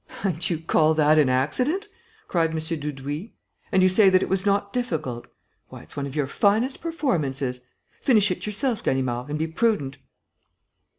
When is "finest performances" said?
6.25-7.61